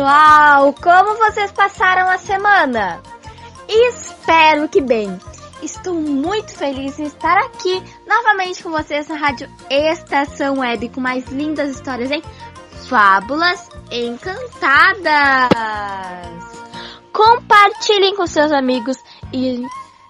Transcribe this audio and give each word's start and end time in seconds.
Pessoal! 0.00 0.72
Como 0.82 1.18
vocês 1.18 1.52
passaram 1.52 2.08
a 2.08 2.16
semana? 2.16 3.02
Espero 3.68 4.66
que 4.66 4.80
bem! 4.80 5.18
Estou 5.62 5.94
muito 5.94 6.56
feliz 6.56 6.98
em 6.98 7.02
estar 7.02 7.36
aqui 7.36 7.82
novamente 8.06 8.62
com 8.62 8.70
vocês 8.70 9.08
na 9.08 9.16
Rádio 9.16 9.46
Estação 9.68 10.60
Web 10.60 10.88
com 10.88 11.02
mais 11.02 11.26
lindas 11.26 11.76
histórias 11.76 12.10
em 12.10 12.22
Fábulas 12.88 13.68
Encantadas! 13.90 15.10
Compartilhem 17.12 18.16
com 18.16 18.26
seus 18.26 18.52
amigos 18.52 18.96
e 19.34 19.62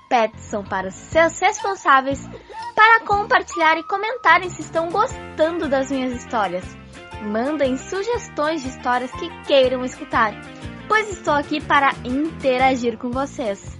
peçam 0.09 0.63
para 0.63 0.87
os 0.87 0.95
seus 0.95 1.37
responsáveis 1.41 2.25
para 2.77 3.01
compartilhar 3.01 3.77
e 3.77 3.83
comentarem 3.83 4.51
se 4.51 4.63
estão 4.63 4.89
gostando 4.89 5.69
das 5.69 5.91
minhas 5.91 6.13
histórias 6.13 6.65
mandem 7.23 7.77
sugestões 7.77 8.63
de 8.63 8.69
histórias 8.69 9.11
que 9.13 9.29
queiram 9.45 9.85
escutar, 9.85 10.35
pois 10.89 11.09
estou 11.11 11.35
aqui 11.35 11.61
para 11.61 11.93
interagir 12.05 12.97
com 12.99 13.11
vocês. 13.11 13.79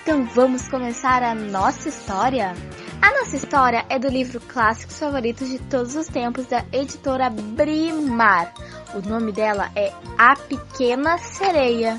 Então 0.03 0.25
vamos 0.25 0.69
começar 0.69 1.23
a 1.23 1.35
nossa 1.35 1.89
história? 1.89 2.55
A 3.01 3.11
nossa 3.19 3.37
história 3.37 3.87
é 3.89 3.99
do 3.99 4.09
livro 4.09 4.41
Clássicos 4.41 4.99
Favoritos 4.99 5.49
de 5.49 5.59
Todos 5.59 5.97
os 5.97 6.07
Tempos 6.09 6.47
da 6.47 6.65
editora 6.71 7.31
Brimar. 7.31 8.53
O 8.95 9.09
nome 9.09 9.33
dela 9.33 9.71
é 9.75 9.93
A 10.19 10.37
Pequena 10.37 11.17
Sereia. 11.17 11.99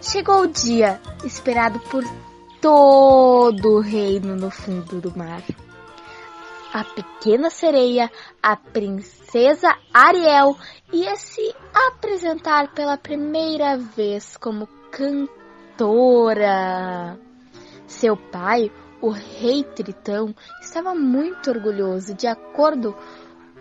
Chegou 0.00 0.42
o 0.42 0.48
dia 0.48 1.00
esperado 1.24 1.78
por 1.78 2.04
todo 2.60 3.76
o 3.76 3.80
reino 3.80 4.34
no 4.34 4.50
fundo 4.50 5.00
do 5.00 5.16
mar 5.16 5.42
a 6.74 6.82
pequena 6.82 7.48
sereia, 7.50 8.10
a 8.42 8.56
princesa 8.56 9.68
Ariel 9.92 10.56
ia 10.92 11.14
se 11.14 11.54
apresentar 11.72 12.74
pela 12.74 12.98
primeira 12.98 13.78
vez 13.78 14.36
como 14.36 14.66
cantora. 14.90 15.96
Seu 17.86 18.16
pai, 18.16 18.72
o 19.00 19.10
rei 19.10 19.62
Tritão, 19.62 20.34
estava 20.60 20.96
muito 20.96 21.48
orgulhoso. 21.48 22.12
De 22.12 22.26
acordo 22.26 22.92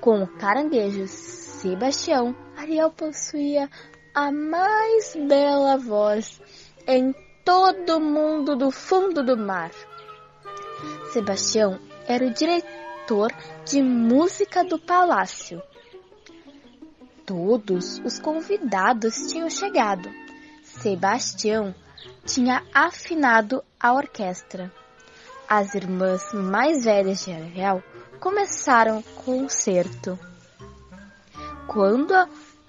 com 0.02 0.24
o 0.24 0.28
caranguejo 0.40 1.06
Sebastião, 1.08 2.36
Ariel 2.58 2.90
possuía 2.90 3.70
a 4.16 4.32
mais 4.32 5.16
bela 5.16 5.78
voz 5.78 6.42
em 6.88 7.14
todo 7.46 7.98
o 7.98 8.02
mundo 8.02 8.56
do 8.56 8.72
fundo 8.72 9.24
do 9.24 9.38
mar. 9.38 9.70
Sebastião 11.12 11.80
era 12.08 12.26
o 12.26 12.34
diretor 12.34 12.83
diretor 13.04 13.32
de 13.66 13.82
música 13.82 14.64
do 14.64 14.80
palácio. 14.80 15.62
Todos 17.26 18.00
os 18.00 18.20
convidados 18.20 19.16
tinham 19.30 19.50
chegado. 19.50 20.10
Sebastião 20.64 21.74
tinha 22.26 22.64
afinado 22.74 23.64
a 23.80 23.94
orquestra. 23.94 24.72
As 25.48 25.76
irmãs 25.76 26.34
mais 26.34 26.86
velhas 26.86 27.26
de 27.26 27.32
Ariel 27.32 27.84
começaram 28.20 29.00
o 29.00 29.04
concerto. 29.24 30.18
Quando 31.68 32.14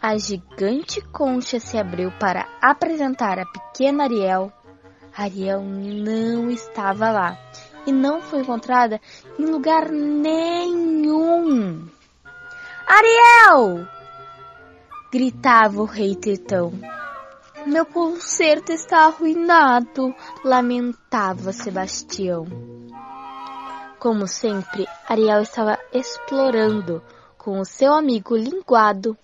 a 0.00 0.18
gigante 0.18 1.00
concha 1.12 1.58
se 1.58 1.78
abriu 1.78 2.10
para 2.18 2.46
apresentar 2.60 3.38
a 3.38 3.46
pequena 3.46 4.04
Ariel, 4.04 4.52
Ariel 5.16 5.62
não 5.62 6.50
estava 6.50 7.10
lá 7.10 7.38
e 7.86 7.92
não 7.92 8.20
foi 8.20 8.40
encontrada 8.40 9.00
em 9.38 9.46
lugar 9.46 9.90
nenhum. 9.90 11.88
Ariel! 12.86 13.86
gritava 15.12 15.80
o 15.80 15.84
rei 15.84 16.16
Tritão. 16.16 16.72
Meu 17.64 17.86
concerto 17.86 18.72
está 18.72 19.06
arruinado, 19.06 20.14
lamentava 20.44 21.52
Sebastião. 21.52 22.46
Como 23.98 24.26
sempre, 24.26 24.86
Ariel 25.08 25.40
estava 25.40 25.78
explorando 25.92 27.00
com 27.38 27.60
o 27.60 27.64
seu 27.64 27.94
amigo 27.94 28.36
linguado. 28.36 29.16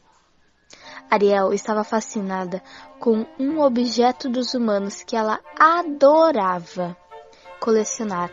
Ariel 1.10 1.52
estava 1.52 1.82
fascinada 1.82 2.62
com 2.98 3.26
um 3.38 3.60
objeto 3.60 4.28
dos 4.28 4.54
humanos 4.54 5.02
que 5.02 5.16
ela 5.16 5.40
adorava 5.58 6.96
colecionar 7.60 8.30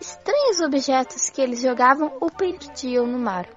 estranhos 0.00 0.60
objetos 0.60 1.28
que 1.30 1.40
eles 1.40 1.60
jogavam 1.60 2.16
ou 2.20 2.30
perdiam 2.30 3.06
no 3.06 3.18
mar. 3.18 3.48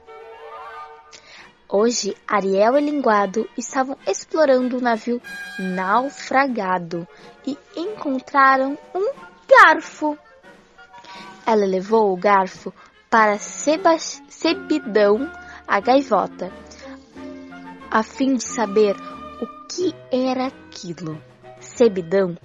Hoje, 1.73 2.17
Ariel 2.27 2.77
e 2.77 2.81
Linguado 2.81 3.47
estavam 3.57 3.97
explorando 4.05 4.77
o 4.77 4.81
navio 4.81 5.21
naufragado 5.57 7.07
e 7.47 7.57
encontraram 7.77 8.77
um 8.93 9.13
garfo. 9.47 10.17
Ela 11.45 11.65
levou 11.65 12.11
o 12.11 12.17
garfo 12.17 12.73
para 13.09 13.37
Sebidão, 13.37 15.31
a 15.65 15.79
gaivota, 15.79 16.51
a 17.89 18.03
fim 18.03 18.35
de 18.35 18.43
saber 18.43 18.95
o 19.41 19.67
que 19.67 19.95
era 20.11 20.47
aquilo. 20.47 21.21
Sebidão 21.61 22.37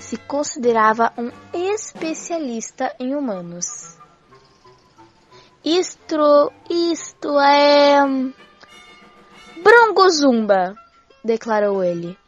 se 0.00 0.16
considerava 0.16 1.12
um 1.16 1.30
especialista 1.52 2.94
em 2.98 3.14
humanos. 3.14 3.96
Isto, 5.64 6.50
isto 6.68 7.38
é. 7.38 7.98
Brongozumba, 9.62 10.74
declarou 11.22 11.84
ele. 11.84 12.18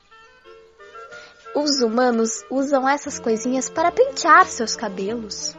Os 1.54 1.80
humanos 1.80 2.44
usam 2.50 2.88
essas 2.88 3.18
coisinhas 3.18 3.68
para 3.68 3.90
pentear 3.90 4.46
seus 4.46 4.76
cabelos. 4.76 5.56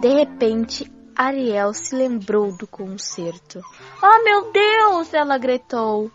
De 0.00 0.08
repente, 0.08 0.90
Ariel 1.16 1.74
se 1.74 1.96
lembrou 1.96 2.56
do 2.56 2.66
concerto. 2.66 3.60
Oh 4.00 4.24
meu 4.24 4.52
Deus! 4.52 5.12
ela 5.12 5.36
gritou 5.36 6.10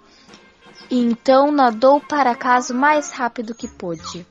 e 0.90 1.00
então 1.00 1.52
nadou 1.52 2.00
para 2.00 2.36
casa 2.36 2.74
o 2.74 2.78
mais 2.78 3.12
rápido 3.12 3.56
que 3.56 3.68
pôde. 3.68 4.26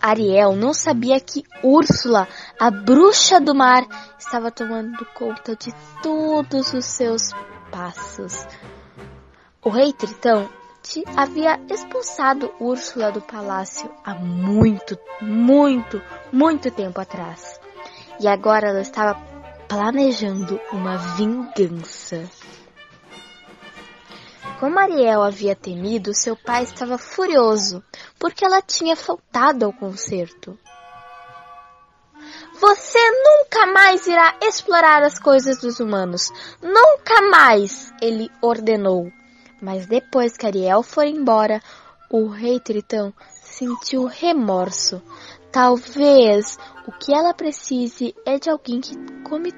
Ariel 0.00 0.54
não 0.54 0.72
sabia 0.72 1.18
que 1.20 1.42
Úrsula, 1.62 2.28
a 2.58 2.70
bruxa 2.70 3.40
do 3.40 3.54
mar, 3.54 3.84
estava 4.18 4.50
tomando 4.50 5.04
conta 5.14 5.56
de 5.56 5.74
todos 6.02 6.72
os 6.72 6.84
seus 6.84 7.32
passos. 7.70 8.46
O 9.64 9.70
rei 9.70 9.92
Tritão 9.92 10.48
havia 11.16 11.60
expulsado 11.68 12.52
Úrsula 12.60 13.10
do 13.10 13.20
palácio 13.20 13.90
há 14.04 14.14
muito, 14.14 14.98
muito, 15.20 16.00
muito 16.32 16.70
tempo 16.70 17.00
atrás. 17.00 17.60
E 18.20 18.26
agora 18.26 18.68
ela 18.68 18.80
estava 18.80 19.14
planejando 19.68 20.58
uma 20.72 20.96
vingança. 20.96 22.24
Como 24.58 24.78
Ariel 24.78 25.22
havia 25.22 25.54
temido, 25.54 26.12
seu 26.12 26.36
pai 26.36 26.64
estava 26.64 26.98
furioso 26.98 27.82
porque 28.18 28.44
ela 28.44 28.60
tinha 28.60 28.96
faltado 28.96 29.64
ao 29.64 29.72
concerto. 29.72 30.58
Você 32.60 32.98
nunca 32.98 33.66
mais 33.66 34.04
irá 34.08 34.36
explorar 34.42 35.04
as 35.04 35.16
coisas 35.16 35.60
dos 35.60 35.78
humanos. 35.78 36.32
Nunca 36.60 37.22
mais, 37.30 37.92
ele 38.02 38.28
ordenou. 38.42 39.12
Mas 39.62 39.86
depois 39.86 40.36
que 40.36 40.44
Ariel 40.44 40.82
foi 40.82 41.08
embora, 41.08 41.62
o 42.10 42.26
rei 42.26 42.58
Tritão 42.58 43.14
sentiu 43.30 44.06
remorso. 44.06 45.00
Talvez 45.52 46.58
o 46.86 46.92
que 46.92 47.14
ela 47.14 47.32
precise 47.32 48.12
é 48.26 48.38
de 48.38 48.50
alguém 48.50 48.80
que 48.80 48.96
come 49.22 49.52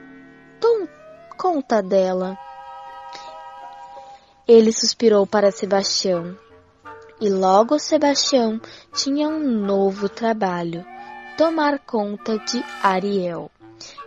conta 1.38 1.82
dela. 1.82 2.37
Ele 4.50 4.73
suspirou 4.73 5.29
para 5.29 5.52
Sebastião. 5.52 6.37
E 7.20 7.31
logo 7.31 7.79
Sebastião 7.79 8.61
tinha 8.93 9.29
um 9.29 9.49
novo 9.49 10.08
trabalho: 10.08 10.85
tomar 11.38 11.79
conta 11.79 12.37
de 12.37 12.61
Ariel. 12.82 13.49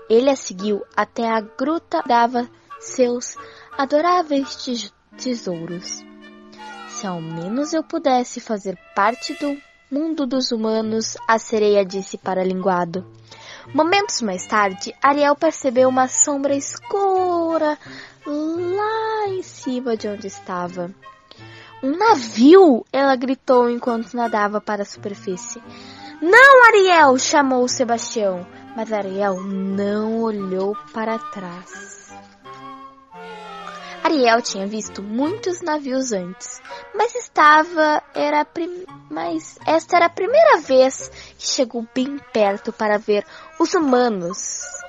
Ele 0.10 0.30
a 0.30 0.36
seguiu 0.36 0.84
até 0.98 1.30
a 1.30 1.40
gruta 1.40 2.04
dava 2.06 2.46
seus 2.78 3.38
adoráveis 3.78 4.62
tesouros. 5.16 6.04
Se 6.90 7.08
ao 7.08 7.22
menos 7.22 7.72
eu 7.72 7.82
pudesse 7.82 8.42
fazer 8.42 8.78
parte 8.94 9.34
do 9.36 9.58
mundo 9.90 10.28
dos 10.28 10.52
humanos, 10.52 11.16
a 11.26 11.40
sereia 11.40 11.86
disse 11.86 12.18
para 12.18 12.44
Linguado. 12.44 13.06
Momentos 13.74 14.22
mais 14.22 14.46
tarde, 14.46 14.94
Ariel 15.02 15.38
percebeu 15.38 15.88
uma 15.88 16.10
sombra 16.10 16.54
escura 16.54 17.78
de 19.98 20.08
onde 20.08 20.28
estava. 20.28 20.90
Um 21.84 21.98
navio! 21.98 22.86
Ela 22.92 23.16
gritou 23.16 23.70
enquanto 23.70 24.14
nadava 24.14 24.62
para 24.62 24.84
a 24.84 24.86
superfície. 24.86 25.62
Não, 26.22 26.66
Ariel! 26.68 27.18
chamou 27.18 27.68
Sebastião. 27.68 28.48
Mas 28.76 28.92
Ariel 28.92 29.42
não 29.42 30.22
olhou 30.22 30.76
para 30.94 31.20
trás. 31.20 32.04
Ariel 34.04 34.42
tinha 34.42 34.68
visto 34.68 35.02
muitos 35.02 35.62
navios 35.62 36.12
antes, 36.12 36.62
mas 36.94 37.16
estava 37.16 38.04
era 38.14 38.46
mas 39.10 39.58
esta 39.66 39.96
era 39.96 40.06
a 40.08 40.10
primeira 40.10 40.60
vez 40.60 41.10
que 41.38 41.48
chegou 41.48 41.88
bem 41.96 42.20
perto 42.34 42.74
para 42.74 42.98
ver 42.98 43.26
os 43.58 43.74
humanos. 43.74 44.83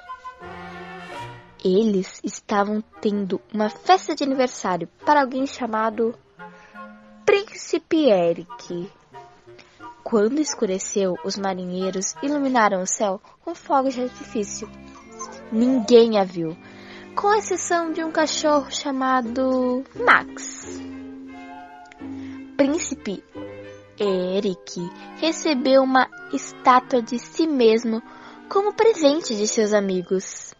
Eles 1.64 2.20
estavam 2.22 2.84
tendo 3.00 3.40
uma 3.50 3.70
festa 3.70 4.14
de 4.14 4.22
aniversário 4.22 4.86
para 5.06 5.22
alguém 5.22 5.46
chamado 5.46 6.14
Príncipe 7.24 8.10
Eric. 8.10 8.92
Quando 10.02 10.40
escureceu, 10.40 11.16
os 11.24 11.38
marinheiros 11.38 12.14
iluminaram 12.22 12.82
o 12.82 12.86
céu 12.86 13.18
com 13.42 13.54
fogos 13.54 13.94
de 13.94 14.02
artifício. 14.02 14.70
Ninguém 15.50 16.18
a 16.18 16.24
viu, 16.24 16.54
com 17.16 17.32
exceção 17.32 17.92
de 17.92 18.04
um 18.04 18.12
cachorro 18.12 18.70
chamado 18.70 19.82
Max. 19.94 20.82
Príncipe 22.58 23.24
Eric 23.98 24.90
recebeu 25.16 25.82
uma 25.82 26.10
estátua 26.30 27.00
de 27.00 27.18
si 27.18 27.46
mesmo 27.46 28.02
como 28.50 28.74
presente 28.74 29.34
de 29.34 29.48
seus 29.48 29.72
amigos. 29.72 30.53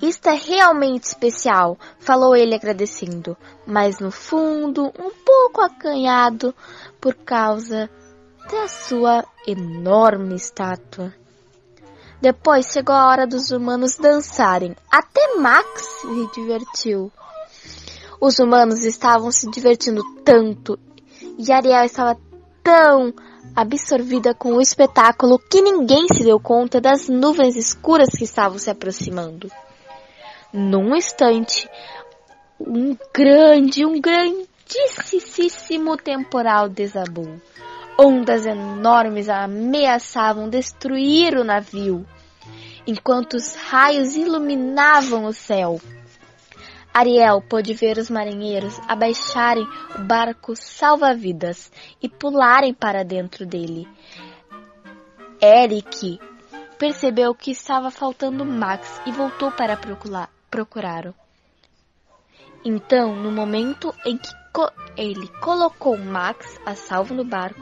Isto 0.00 0.28
é 0.28 0.34
realmente 0.34 1.04
especial, 1.04 1.78
falou 1.98 2.36
ele 2.36 2.54
agradecendo, 2.54 3.34
mas 3.66 3.98
no 3.98 4.10
fundo 4.10 4.92
um 4.98 5.10
pouco 5.24 5.62
acanhado 5.62 6.54
por 7.00 7.14
causa 7.14 7.88
da 8.50 8.68
sua 8.68 9.24
enorme 9.46 10.34
estátua. 10.34 11.14
Depois 12.20 12.66
chegou 12.66 12.94
a 12.94 13.08
hora 13.08 13.26
dos 13.26 13.50
humanos 13.50 13.96
dançarem. 13.96 14.76
Até 14.90 15.36
Max 15.36 15.82
se 16.00 16.30
divertiu. 16.34 17.10
Os 18.20 18.38
humanos 18.38 18.84
estavam 18.84 19.30
se 19.30 19.50
divertindo 19.50 20.02
tanto 20.24 20.78
e 21.38 21.52
Ariel 21.52 21.84
estava 21.84 22.18
tão 22.62 23.14
absorvida 23.54 24.34
com 24.34 24.52
o 24.52 24.60
espetáculo 24.60 25.38
que 25.38 25.62
ninguém 25.62 26.06
se 26.08 26.24
deu 26.24 26.38
conta 26.38 26.80
das 26.80 27.08
nuvens 27.08 27.56
escuras 27.56 28.10
que 28.10 28.24
estavam 28.24 28.58
se 28.58 28.68
aproximando. 28.70 29.50
Num 30.58 30.96
instante, 30.96 31.68
um 32.58 32.96
grande, 33.12 33.84
um 33.84 34.00
grandíssimo 34.00 35.98
temporal 35.98 36.66
desabou. 36.66 37.38
Ondas 38.00 38.46
enormes 38.46 39.28
ameaçavam 39.28 40.48
destruir 40.48 41.36
o 41.36 41.44
navio, 41.44 42.06
enquanto 42.86 43.34
os 43.34 43.54
raios 43.54 44.16
iluminavam 44.16 45.26
o 45.26 45.32
céu. 45.34 45.78
Ariel 46.90 47.42
pôde 47.42 47.74
ver 47.74 47.98
os 47.98 48.08
marinheiros 48.08 48.80
abaixarem 48.88 49.68
o 49.94 49.98
barco 50.04 50.56
salva-vidas 50.56 51.70
e 52.00 52.08
pularem 52.08 52.72
para 52.72 53.04
dentro 53.04 53.44
dele. 53.44 53.86
Eric 55.38 56.18
percebeu 56.78 57.34
que 57.34 57.50
estava 57.50 57.90
faltando 57.90 58.42
Max 58.42 59.02
e 59.04 59.12
voltou 59.12 59.52
para 59.52 59.76
procurá-lo. 60.56 61.14
Então, 62.64 63.14
no 63.14 63.30
momento 63.30 63.94
em 64.06 64.16
que 64.16 64.30
co 64.54 64.70
ele 64.96 65.28
colocou 65.42 65.98
Max 65.98 66.58
a 66.64 66.74
salvo 66.74 67.12
no 67.12 67.24
barco, 67.24 67.60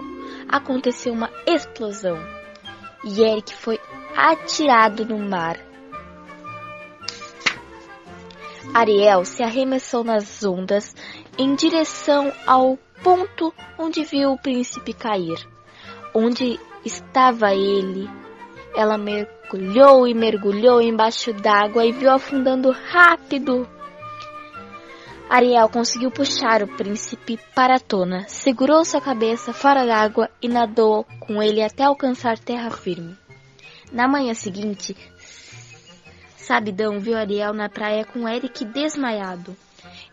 aconteceu 0.48 1.12
uma 1.12 1.28
explosão 1.44 2.16
e 3.02 3.20
Eric 3.20 3.52
foi 3.52 3.80
atirado 4.16 5.04
no 5.04 5.18
mar. 5.18 5.58
Ariel 8.72 9.24
se 9.24 9.42
arremessou 9.42 10.04
nas 10.04 10.44
ondas 10.44 10.94
em 11.36 11.56
direção 11.56 12.32
ao 12.46 12.78
ponto 13.02 13.52
onde 13.76 14.04
viu 14.04 14.30
o 14.30 14.38
príncipe 14.38 14.92
cair. 14.94 15.44
Onde 16.14 16.60
estava 16.84 17.52
ele? 17.54 18.08
Ela 18.76 18.96
mergulhou 19.52 20.06
e 20.06 20.14
mergulhou 20.14 20.80
embaixo 20.80 21.32
d'água 21.32 21.84
e 21.84 21.92
viu 21.92 22.10
afundando 22.10 22.70
rápido 22.70 23.68
Ariel 25.28 25.68
conseguiu 25.68 26.10
puxar 26.10 26.62
o 26.62 26.76
príncipe 26.76 27.38
para 27.54 27.76
a 27.76 27.80
tona, 27.80 28.28
segurou 28.28 28.84
sua 28.84 29.00
cabeça 29.00 29.52
fora 29.52 29.84
d'água 29.84 30.30
e 30.40 30.48
nadou 30.48 31.04
com 31.18 31.42
ele 31.42 31.62
até 31.62 31.82
alcançar 31.82 32.38
terra 32.38 32.70
firme. 32.70 33.16
Na 33.90 34.06
manhã 34.06 34.34
seguinte, 34.34 34.94
Sabidão 36.36 37.00
viu 37.00 37.16
Ariel 37.16 37.54
na 37.54 37.68
praia 37.68 38.04
com 38.04 38.28
Eric 38.28 38.64
desmaiado. 38.66 39.56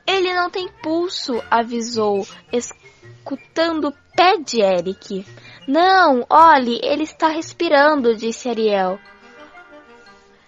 Ele 0.08 0.34
não 0.34 0.50
tem 0.50 0.68
pulso, 0.82 1.44
avisou, 1.52 2.26
escutando 2.52 3.90
o 3.90 3.94
pé 4.16 4.38
de 4.38 4.62
Eric. 4.62 5.26
Não, 5.68 6.26
olhe, 6.30 6.80
ele 6.82 7.04
está 7.04 7.28
respirando, 7.28 8.16
disse 8.16 8.50
Ariel. 8.50 8.98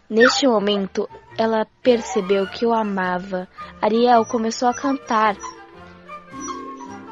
Neste 0.10 0.48
momento, 0.48 1.10
ela 1.38 1.66
percebeu 1.82 2.46
que 2.48 2.66
o 2.66 2.74
amava. 2.74 3.48
Ariel 3.82 4.26
começou 4.26 4.68
a 4.68 4.74
cantar. 4.74 5.36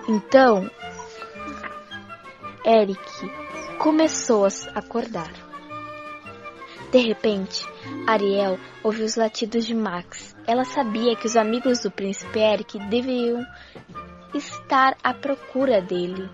Então, 0.07 0.69
Eric 2.65 3.01
começou 3.79 4.45
a 4.45 4.49
acordar. 4.79 5.31
De 6.91 6.99
repente, 6.99 7.65
Ariel 8.05 8.59
ouviu 8.83 9.05
os 9.05 9.15
latidos 9.15 9.65
de 9.65 9.73
Max. 9.73 10.35
Ela 10.45 10.65
sabia 10.65 11.15
que 11.15 11.25
os 11.25 11.37
amigos 11.37 11.79
do 11.79 11.89
príncipe 11.89 12.39
Eric 12.39 12.77
deveriam 12.89 13.45
estar 14.33 14.97
à 15.03 15.13
procura 15.13 15.81
dele. 15.81 16.29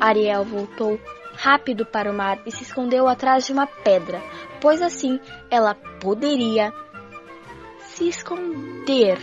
Ariel 0.00 0.44
voltou 0.44 1.00
rápido 1.34 1.86
para 1.86 2.10
o 2.10 2.14
mar 2.14 2.40
e 2.44 2.50
se 2.50 2.64
escondeu 2.64 3.08
atrás 3.08 3.46
de 3.46 3.52
uma 3.52 3.66
pedra, 3.66 4.20
pois 4.62 4.80
assim 4.80 5.18
ela 5.50 5.74
poderia 5.74 6.72
se 7.80 8.08
esconder 8.08 9.18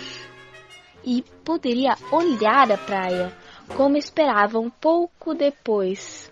e 1.04 1.24
poderia 1.46 1.96
olhar 2.12 2.70
a 2.70 2.78
praia, 2.78 3.34
como 3.76 3.96
esperava 3.96 4.60
um 4.60 4.70
pouco 4.70 5.34
depois. 5.34 6.30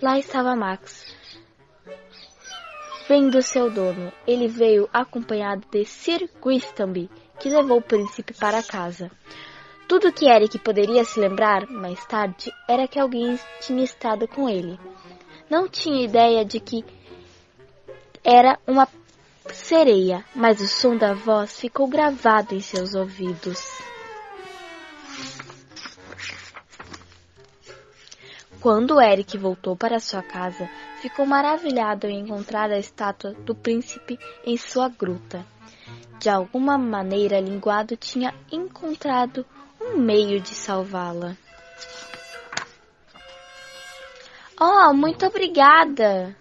Lá 0.00 0.18
estava 0.18 0.56
Max. 0.56 1.14
Vendo 3.06 3.42
seu 3.42 3.70
dono, 3.70 4.10
ele 4.26 4.48
veio 4.48 4.88
acompanhado 4.90 5.64
de 5.70 5.84
Sir 5.84 6.28
Gristamby, 6.42 7.10
que 7.38 7.50
levou 7.50 7.78
o 7.78 7.82
príncipe 7.82 8.32
para 8.32 8.62
casa. 8.62 9.10
Tudo 9.86 10.12
que 10.12 10.28
Eric 10.28 10.58
poderia 10.58 11.04
se 11.04 11.20
lembrar 11.20 11.66
mais 11.68 12.04
tarde 12.06 12.50
era 12.66 12.88
que 12.88 12.98
alguém 12.98 13.38
tinha 13.60 13.84
estado 13.84 14.26
com 14.26 14.48
ele. 14.48 14.80
Não 15.48 15.68
tinha 15.68 16.04
ideia 16.04 16.44
de 16.44 16.58
que 16.58 16.84
era 18.26 18.58
uma 18.66 18.88
sereia, 19.52 20.24
mas 20.34 20.60
o 20.60 20.66
som 20.66 20.96
da 20.96 21.14
voz 21.14 21.60
ficou 21.60 21.86
gravado 21.86 22.56
em 22.56 22.60
seus 22.60 22.92
ouvidos. 22.92 23.78
Quando 28.60 29.00
Eric 29.00 29.38
voltou 29.38 29.76
para 29.76 30.00
sua 30.00 30.24
casa, 30.24 30.68
ficou 31.00 31.24
maravilhado 31.24 32.08
em 32.08 32.18
encontrar 32.18 32.68
a 32.72 32.78
estátua 32.80 33.32
do 33.32 33.54
príncipe 33.54 34.18
em 34.44 34.56
sua 34.56 34.88
gruta. 34.88 35.46
De 36.18 36.28
alguma 36.28 36.76
maneira, 36.76 37.38
Linguado 37.38 37.96
tinha 37.96 38.34
encontrado 38.50 39.46
um 39.80 39.98
meio 39.98 40.40
de 40.40 40.52
salvá-la. 40.52 41.36
Oh, 44.60 44.92
muito 44.92 45.24
obrigada! 45.24 46.34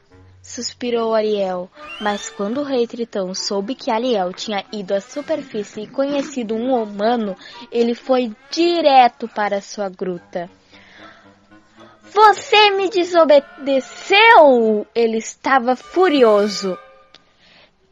Suspirou 0.46 1.16
Ariel, 1.16 1.70
mas 2.00 2.30
quando 2.30 2.62
o 2.62 2.64
rei 2.64 2.86
Tritão 2.86 3.34
soube 3.34 3.74
que 3.74 3.90
Ariel 3.90 4.32
tinha 4.32 4.64
ido 4.72 4.94
à 4.94 5.02
superfície 5.02 5.82
e 5.82 5.88
conhecido 5.88 6.54
um 6.54 6.72
humano, 6.72 7.36
ele 7.72 7.96
foi 7.96 8.32
direto 8.52 9.28
para 9.28 9.60
sua 9.60 9.90
gruta. 9.90 10.48
Você 12.04 12.72
me 12.72 12.90
desobedeceu! 12.90 14.86
Ele 14.94 15.18
estava 15.18 15.76
furioso. 15.76 16.78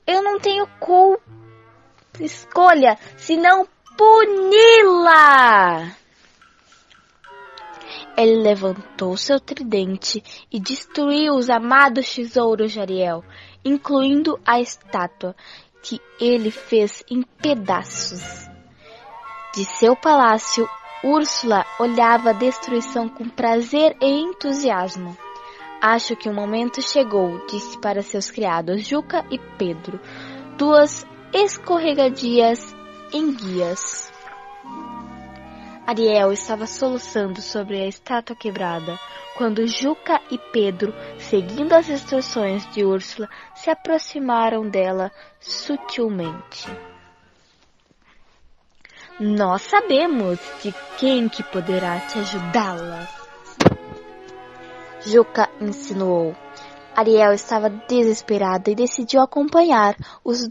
Eu 0.06 0.22
não 0.22 0.40
tenho 0.40 0.68
culpa, 0.80 1.24
escolha, 2.20 2.98
senão 3.18 3.68
puni-la! 3.98 5.92
Ele 8.24 8.42
levantou 8.42 9.18
seu 9.18 9.38
tridente 9.38 10.24
e 10.50 10.58
destruiu 10.58 11.34
os 11.34 11.50
amados 11.50 12.16
tesouros 12.16 12.72
de 12.72 12.80
Ariel, 12.80 13.22
incluindo 13.66 14.40
a 14.46 14.62
estátua 14.62 15.36
que 15.82 16.00
ele 16.22 16.50
fez 16.50 17.04
em 17.12 17.22
pedaços. 17.22 18.48
De 19.54 19.66
seu 19.66 19.94
palácio, 19.94 20.66
Úrsula 21.04 21.66
olhava 21.78 22.30
a 22.30 22.34
destruição 22.34 23.10
com 23.10 23.28
prazer 23.28 23.94
e 24.02 24.22
entusiasmo. 24.22 25.18
Acho 25.82 26.16
que 26.16 26.30
o 26.30 26.34
momento 26.34 26.82
chegou, 26.82 27.46
disse 27.48 27.78
para 27.80 28.02
seus 28.02 28.32
criados 28.32 28.88
Juca 28.88 29.26
e 29.30 29.38
Pedro, 29.58 30.00
duas 30.58 31.06
escorregadias 31.34 32.74
enguias. 33.12 34.13
Ariel 35.86 36.32
estava 36.32 36.66
soluçando 36.66 37.42
sobre 37.42 37.82
a 37.82 37.88
estátua 37.88 38.36
quebrada 38.36 38.98
quando 39.36 39.68
Juca 39.68 40.22
e 40.32 40.38
Pedro, 40.38 40.94
seguindo 41.18 41.74
as 41.74 41.90
instruções 41.90 42.66
de 42.72 42.86
Úrsula, 42.86 43.28
se 43.54 43.70
aproximaram 43.70 44.70
dela 44.70 45.12
sutilmente. 45.42 46.68
Nós 49.20 49.64
sabemos 49.64 50.40
de 50.62 50.74
quem 50.98 51.28
que 51.28 51.44
poderá 51.44 52.00
te 52.00 52.18
ajudá-la. 52.20 53.08
Juca 55.02 55.50
insinuou. 55.60 56.36
Ariel 56.96 57.34
estava 57.34 57.70
desesperada 57.70 58.72
e 58.72 58.76
decidiu 58.76 59.22
acompanhar 59.22 59.96
os 60.24 60.50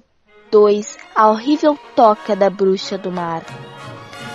dois 0.51 0.99
à 1.15 1.31
horrível 1.31 1.79
toca 1.97 2.37
da 2.37 2.51
bruxa 2.51 2.99
do 2.99 3.11
mar. 3.11 3.43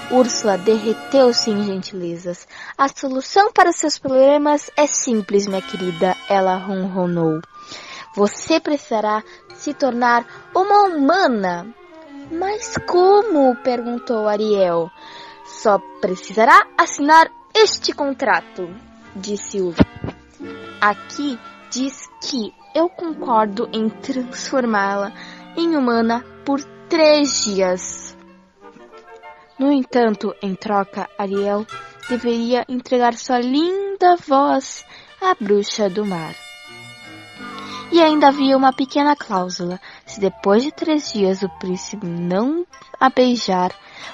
Úrsula 0.10 0.58
derreteu-se 0.58 1.52
em 1.52 1.64
gentilezas. 1.64 2.48
A 2.78 2.88
solução 2.88 3.52
para 3.52 3.74
seus 3.74 4.00
problemas 4.00 4.72
é 4.78 4.88
simples, 4.88 5.48
minha 5.48 5.62
querida, 5.62 6.16
ela 6.30 6.56
ronronou. 6.56 7.42
Você 8.16 8.60
precisará 8.60 9.22
se 9.54 9.74
tornar 9.74 10.26
uma 10.56 10.84
humana. 10.84 11.68
Mas 12.32 12.76
como? 12.88 13.56
perguntou 13.58 14.28
Ariel. 14.28 14.90
Só 15.46 15.78
precisará 16.00 16.66
assinar 16.78 17.30
este 17.54 17.94
contrato, 17.94 18.70
disse 19.16 19.62
Úrsula. 19.62 19.88
Aqui 20.80 21.38
diz 21.70 22.08
que 22.22 22.54
eu 22.74 22.88
concordo 22.88 23.70
em 23.74 23.90
transformá-la 23.90 25.12
em 25.58 25.76
humana 25.76 26.24
por 26.46 26.64
três 26.88 27.44
dias. 27.44 28.17
No 29.60 29.72
entanto, 29.72 30.36
em 30.42 30.54
troca, 30.54 31.10
Ariel 31.18 31.66
deveria 32.08 32.64
entregar 32.70 33.16
sua 33.16 33.40
linda 33.40 34.16
voz 34.28 34.86
à 35.20 35.34
bruxa 35.34 35.90
do 35.90 36.06
mar. 36.06 36.36
E 37.92 38.00
ainda 38.00 38.28
havia 38.28 38.56
uma 38.56 38.72
pequena 38.72 39.16
cláusula. 39.16 39.80
Se 40.06 40.20
depois 40.20 40.62
de 40.62 40.72
três 40.72 41.12
dias 41.12 41.42
o 41.42 41.50
príncipe 41.58 42.06
não 42.06 42.68
a 43.00 43.10
beijar, 43.10 43.72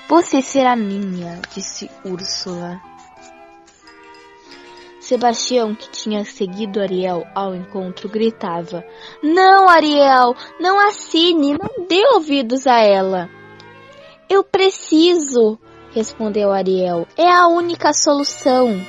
você 0.07 0.41
será 0.41 0.75
minha, 0.75 1.41
disse 1.53 1.89
Úrsula. 2.05 2.79
Sebastião, 5.01 5.75
que 5.75 5.89
tinha 5.89 6.23
seguido 6.23 6.79
Ariel 6.79 7.27
ao 7.35 7.53
encontro, 7.53 8.07
gritava: 8.07 8.85
Não, 9.21 9.67
Ariel, 9.67 10.33
não 10.61 10.79
assine, 10.87 11.57
não 11.57 11.85
dê 11.85 12.01
ouvidos 12.13 12.65
a 12.65 12.79
ela. 12.79 13.29
Eu 14.33 14.43
preciso, 14.43 15.59
respondeu 15.91 16.51
Ariel. 16.51 17.07
É 17.15 17.29
a 17.31 17.45
única 17.45 17.93
solução. 17.93 18.83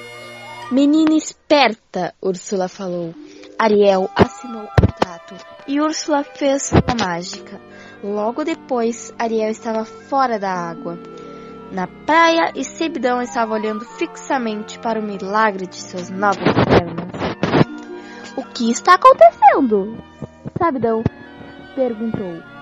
Menina 0.72 1.14
esperta, 1.14 2.14
Úrsula 2.22 2.66
falou. 2.66 3.14
Ariel 3.58 4.08
assinou 4.16 4.62
o 4.62 4.68
contrato 4.68 5.34
e 5.68 5.82
Úrsula 5.82 6.24
fez 6.24 6.72
a 6.72 7.04
mágica. 7.04 7.60
Logo 8.02 8.42
depois, 8.42 9.12
Ariel 9.18 9.50
estava 9.50 9.84
fora 9.84 10.38
da 10.38 10.50
água. 10.50 10.98
Na 11.70 11.86
praia, 12.06 12.50
e 12.54 12.64
Sebidão 12.64 13.20
estava 13.20 13.52
olhando 13.52 13.84
fixamente 13.84 14.78
para 14.78 14.98
o 14.98 15.02
milagre 15.02 15.66
de 15.66 15.76
suas 15.76 16.08
novas 16.08 16.54
pernas. 16.54 17.12
O 18.34 18.44
que 18.44 18.70
está 18.70 18.94
acontecendo? 18.94 20.02
Sabidão 20.58 21.04
perguntou. 21.74 22.53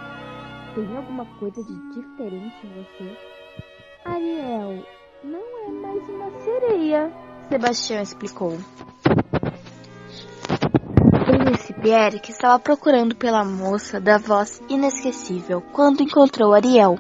Tem 0.75 0.97
alguma 0.97 1.27
coisa 1.39 1.63
de 1.63 1.75
diferente 1.93 2.67
em 2.67 2.83
você? 2.83 3.17
Ariel, 4.07 4.85
não 5.23 5.59
é 5.59 5.71
mais 5.71 6.09
uma 6.09 6.31
sereia, 6.41 7.13
Sebastião 7.51 8.01
explicou. 8.01 8.57
O 11.05 11.25
príncipe 11.27 11.91
Eric 11.91 12.31
estava 12.31 12.59
procurando 12.59 13.15
pela 13.15 13.45
moça 13.45 14.01
da 14.01 14.17
voz 14.17 14.63
inesquecível 14.71 15.61
quando 15.73 16.03
encontrou 16.03 16.55
Ariel. 16.55 16.97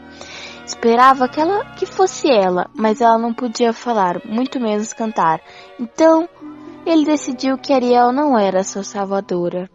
Esperava 0.66 1.26
que 1.26 1.40
ela 1.40 1.64
que 1.74 1.86
fosse 1.86 2.30
ela, 2.30 2.68
mas 2.74 3.00
ela 3.00 3.16
não 3.16 3.32
podia 3.32 3.72
falar, 3.72 4.20
muito 4.26 4.60
menos 4.60 4.92
cantar. 4.92 5.40
Então, 5.80 6.28
ele 6.84 7.06
decidiu 7.06 7.56
que 7.56 7.72
Ariel 7.72 8.12
não 8.12 8.38
era 8.38 8.62
sua 8.62 8.84
salvadora. 8.84 9.70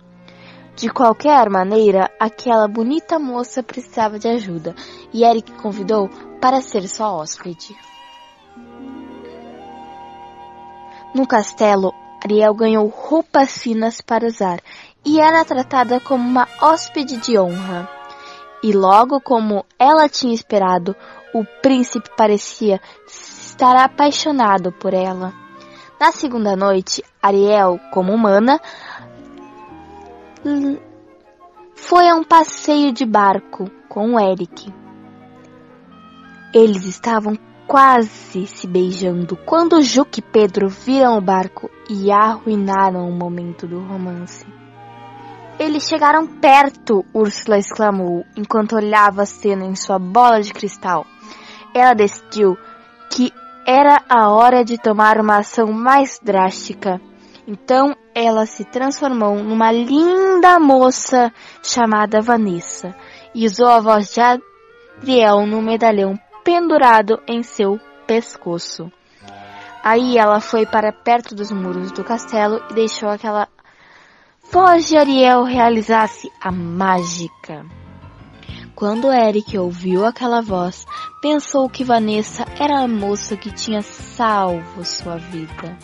De 0.77 0.89
qualquer 0.89 1.49
maneira, 1.49 2.07
aquela 2.19 2.67
bonita 2.67 3.17
moça 3.17 3.63
precisava 3.63 4.19
de 4.19 4.27
ajuda 4.27 4.75
e 5.11 5.23
Eric 5.23 5.51
convidou 5.53 6.07
para 6.39 6.61
ser 6.61 6.87
sua 6.87 7.11
hóspede. 7.11 7.75
No 11.15 11.25
castelo, 11.25 11.91
Ariel 12.23 12.53
ganhou 12.53 12.87
roupas 12.89 13.57
finas 13.57 14.01
para 14.01 14.27
usar 14.27 14.59
e 15.03 15.19
era 15.19 15.43
tratada 15.43 15.99
como 15.99 16.23
uma 16.23 16.47
hóspede 16.61 17.17
de 17.17 17.39
honra. 17.39 17.89
E 18.61 18.71
logo 18.71 19.19
como 19.19 19.65
ela 19.79 20.07
tinha 20.07 20.35
esperado, 20.35 20.95
o 21.33 21.43
príncipe 21.59 22.11
parecia 22.15 22.79
estar 23.07 23.75
apaixonado 23.77 24.71
por 24.71 24.93
ela. 24.93 25.33
Na 25.99 26.11
segunda 26.11 26.55
noite, 26.55 27.03
Ariel, 27.19 27.79
como 27.91 28.13
humana, 28.13 28.61
foi 31.75 32.07
a 32.09 32.15
um 32.15 32.23
passeio 32.23 32.91
de 32.91 33.05
barco 33.05 33.69
com 33.87 34.15
o 34.15 34.19
Eric. 34.19 34.73
Eles 36.53 36.85
estavam 36.85 37.37
quase 37.67 38.47
se 38.47 38.65
beijando 38.65 39.35
quando 39.35 39.81
Juque 39.81 40.19
e 40.19 40.23
Pedro 40.23 40.69
viram 40.69 41.17
o 41.17 41.21
barco 41.21 41.69
e 41.89 42.11
arruinaram 42.11 43.07
o 43.07 43.11
momento 43.11 43.67
do 43.67 43.79
romance. 43.79 44.45
Eles 45.59 45.87
chegaram 45.87 46.27
perto, 46.27 47.03
Úrsula 47.13 47.57
exclamou, 47.57 48.23
enquanto 48.35 48.75
olhava 48.75 49.23
a 49.23 49.25
cena 49.25 49.65
em 49.65 49.75
sua 49.75 49.97
bola 49.97 50.39
de 50.41 50.53
cristal. 50.53 51.05
Ela 51.73 51.93
decidiu 51.93 52.55
que 53.09 53.33
era 53.65 54.01
a 54.07 54.29
hora 54.29 54.63
de 54.63 54.77
tomar 54.77 55.19
uma 55.19 55.39
ação 55.39 55.73
mais 55.73 56.19
drástica. 56.23 57.01
Então 57.47 57.95
ela 58.13 58.45
se 58.45 58.65
transformou 58.65 59.41
numa 59.41 59.71
linda 59.71 60.59
moça 60.59 61.31
chamada 61.63 62.21
Vanessa 62.21 62.93
e 63.33 63.45
usou 63.45 63.67
a 63.67 63.79
voz 63.79 64.13
de 64.13 64.19
Adriel 64.19 65.45
no 65.45 65.61
medalhão 65.61 66.19
pendurado 66.43 67.21
em 67.25 67.41
seu 67.43 67.79
pescoço. 68.05 68.91
Aí 69.81 70.17
ela 70.17 70.41
foi 70.41 70.65
para 70.65 70.91
perto 70.91 71.33
dos 71.33 71.49
muros 71.49 71.93
do 71.93 72.03
castelo 72.03 72.61
e 72.69 72.73
deixou 72.73 73.07
aquela 73.07 73.47
voz 74.51 74.89
de 74.89 74.97
Ariel 74.97 75.43
realizasse 75.43 76.29
a 76.41 76.51
mágica. 76.51 77.65
Quando 78.75 79.11
Eric 79.11 79.57
ouviu 79.57 80.05
aquela 80.05 80.41
voz, 80.41 80.85
pensou 81.21 81.69
que 81.69 81.83
Vanessa 81.83 82.45
era 82.59 82.81
a 82.81 82.87
moça 82.87 83.37
que 83.37 83.51
tinha 83.51 83.81
salvo 83.81 84.83
sua 84.83 85.17
vida. 85.17 85.77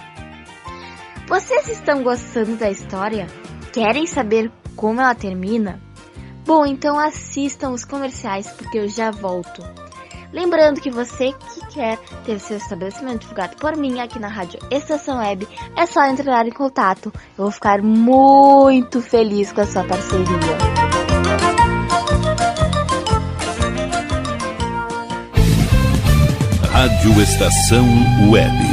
Vocês 1.28 1.70
estão 1.70 2.04
gostando 2.04 2.58
da 2.58 2.70
história? 2.70 3.28
Querem 3.72 4.06
saber 4.06 4.52
como 4.76 5.02
ela 5.02 5.16
termina? 5.16 5.80
Bom, 6.46 6.66
então 6.66 7.00
assistam 7.00 7.70
os 7.70 7.86
comerciais 7.86 8.48
porque 8.52 8.78
eu 8.78 8.90
já 8.90 9.10
volto. 9.10 9.64
Lembrando 10.34 10.82
que 10.82 10.90
você 10.90 11.32
que 11.32 11.74
quer 11.74 11.98
ter 12.26 12.40
seu 12.40 12.58
estabelecimento 12.58 13.22
divulgado 13.22 13.56
por 13.58 13.78
mim 13.78 14.00
aqui 14.00 14.20
na 14.20 14.28
Rádio 14.28 14.60
Estação 14.70 15.20
Web, 15.20 15.48
é 15.78 15.86
só 15.86 16.04
entrar 16.06 16.48
em 16.48 16.52
contato. 16.52 17.14
Eu 17.38 17.46
vou 17.46 17.52
ficar 17.52 17.82
muito 17.82 19.02
feliz 19.02 19.52
com 19.52 19.62
a 19.62 19.66
sua 19.66 19.84
parceria. 19.84 20.28
Rádio 26.72 27.22
Estação 27.22 27.86
Web. 28.32 28.73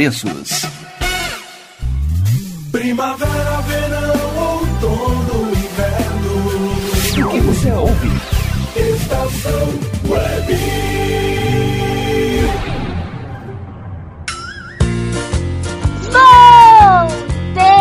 preços. 0.00 0.64
Primavera, 2.72 3.60
verão, 3.60 4.14
outono, 4.38 5.50
inverno. 5.50 6.36
O 7.26 7.28
que 7.30 7.40
você 7.40 7.70
ouve? 7.72 8.08
Estação 8.76 9.68
Web. 10.08 10.56
Voltei! 17.10 17.74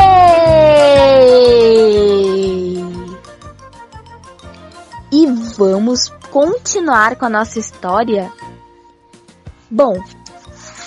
E 5.13 5.25
vamos 5.57 6.09
continuar 6.29 7.15
com 7.15 7.23
a 7.27 7.29
nossa 7.29 7.59
história? 7.59 8.29
Bom, 9.71 9.93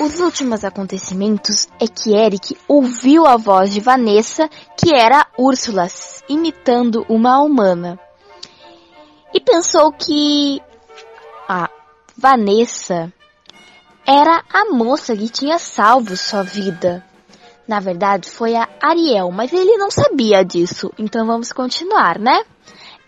os 0.02 0.18
últimos 0.18 0.64
acontecimentos 0.64 1.68
é 1.78 1.86
que 1.86 2.12
Eric 2.12 2.56
ouviu 2.66 3.24
a 3.24 3.36
voz 3.36 3.72
de 3.72 3.80
Vanessa, 3.80 4.48
que 4.76 4.92
era 4.92 5.26
Úrsula, 5.38 5.86
imitando 6.28 7.06
uma 7.08 7.40
humana. 7.40 7.98
E 9.32 9.40
pensou 9.40 9.92
que 9.92 10.60
a 11.48 11.70
Vanessa 12.16 13.12
era 14.04 14.42
a 14.52 14.64
moça 14.72 15.16
que 15.16 15.28
tinha 15.28 15.58
salvo 15.58 16.16
sua 16.16 16.42
vida. 16.42 17.04
Na 17.66 17.78
verdade, 17.78 18.28
foi 18.28 18.56
a 18.56 18.68
Ariel, 18.82 19.30
mas 19.30 19.52
ele 19.52 19.76
não 19.76 19.90
sabia 19.90 20.44
disso. 20.44 20.92
Então 20.98 21.24
vamos 21.24 21.52
continuar, 21.52 22.18
né? 22.18 22.44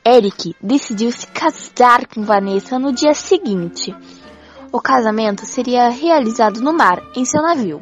Eric 0.06 0.54
decidiu 0.62 1.10
se 1.10 1.26
casar 1.26 2.06
com 2.06 2.22
Vanessa 2.22 2.78
no 2.78 2.92
dia 2.92 3.14
seguinte. 3.14 3.94
O 4.74 4.80
casamento 4.80 5.46
seria 5.46 5.88
realizado 5.88 6.60
no 6.60 6.72
mar, 6.72 7.00
em 7.14 7.24
seu 7.24 7.40
navio. 7.40 7.80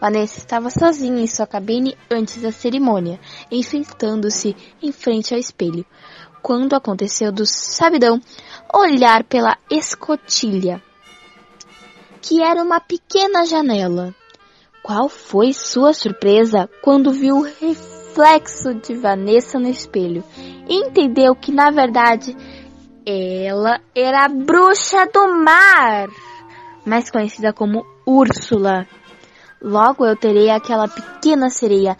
Vanessa 0.00 0.38
estava 0.38 0.70
sozinha 0.70 1.22
em 1.22 1.26
sua 1.26 1.46
cabine 1.46 1.98
antes 2.10 2.40
da 2.40 2.50
cerimônia, 2.50 3.20
enfeitando-se 3.52 4.56
em 4.82 4.90
frente 4.90 5.34
ao 5.34 5.38
espelho, 5.38 5.84
quando 6.40 6.72
aconteceu 6.72 7.30
do 7.30 7.44
sabidão 7.44 8.18
olhar 8.72 9.22
pela 9.24 9.58
escotilha, 9.70 10.82
que 12.22 12.42
era 12.42 12.62
uma 12.62 12.80
pequena 12.80 13.44
janela. 13.44 14.14
Qual 14.82 15.10
foi 15.10 15.52
sua 15.52 15.92
surpresa 15.92 16.70
quando 16.80 17.12
viu 17.12 17.36
o 17.36 17.42
reflexo 17.42 18.72
de 18.76 18.94
Vanessa 18.94 19.58
no 19.58 19.68
espelho 19.68 20.24
e 20.66 20.86
entendeu 20.86 21.36
que, 21.36 21.52
na 21.52 21.70
verdade, 21.70 22.34
Ela 23.06 23.80
era 23.94 24.24
a 24.24 24.28
bruxa 24.28 25.06
do 25.12 25.44
mar, 25.44 26.08
mais 26.86 27.10
conhecida 27.10 27.52
como 27.52 27.84
Úrsula. 28.06 28.86
Logo 29.60 30.06
eu 30.06 30.16
terei 30.16 30.50
aquela 30.50 30.88
pequena 30.88 31.50
sereia 31.50 31.98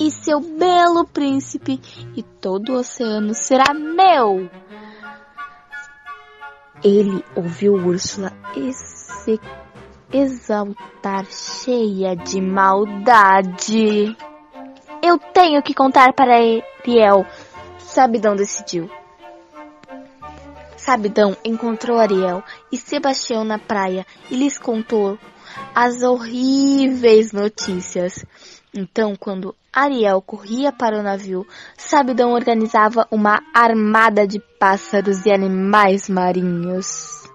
e 0.00 0.10
seu 0.10 0.40
belo 0.40 1.06
príncipe, 1.06 1.80
e 2.16 2.22
todo 2.22 2.72
o 2.72 2.78
oceano 2.78 3.34
será 3.34 3.72
meu. 3.74 4.50
Ele 6.82 7.22
ouviu 7.36 7.74
Úrsula 7.74 8.32
se 8.72 9.38
exaltar, 10.12 11.26
cheia 11.26 12.16
de 12.16 12.40
maldade. 12.40 14.16
Eu 15.02 15.18
tenho 15.18 15.62
que 15.62 15.74
contar 15.74 16.12
para 16.14 16.34
Ariel. 16.34 17.24
Sabidão 17.78 18.34
decidiu. 18.34 18.90
Sabidão 20.84 21.36
encontrou 21.44 21.98
Ariel 21.98 22.42
e 22.72 22.76
Sebastião 22.76 23.44
na 23.44 23.58
praia 23.58 24.06
e 24.30 24.36
lhes 24.36 24.58
contou 24.58 25.18
as 25.74 26.02
horríveis 26.02 27.32
notícias. 27.32 28.24
Então, 28.74 29.14
quando 29.14 29.54
Ariel 29.70 30.22
corria 30.22 30.72
para 30.72 30.98
o 30.98 31.02
navio, 31.02 31.46
Sabidão 31.76 32.32
organizava 32.32 33.06
uma 33.10 33.42
armada 33.54 34.26
de 34.26 34.40
pássaros 34.58 35.26
e 35.26 35.30
animais 35.30 36.08
marinhos. 36.08 37.28